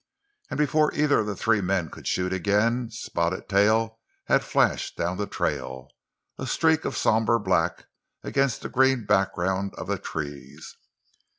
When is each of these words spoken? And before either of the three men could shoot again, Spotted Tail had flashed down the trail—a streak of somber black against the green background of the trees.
And 0.49 0.57
before 0.57 0.91
either 0.95 1.19
of 1.19 1.27
the 1.27 1.35
three 1.35 1.61
men 1.61 1.91
could 1.91 2.07
shoot 2.07 2.33
again, 2.33 2.89
Spotted 2.89 3.47
Tail 3.47 3.99
had 4.25 4.43
flashed 4.43 4.97
down 4.97 5.17
the 5.17 5.27
trail—a 5.27 6.47
streak 6.47 6.85
of 6.85 6.97
somber 6.97 7.37
black 7.37 7.85
against 8.23 8.63
the 8.63 8.69
green 8.69 9.05
background 9.05 9.75
of 9.75 9.85
the 9.85 9.99
trees. 9.99 10.75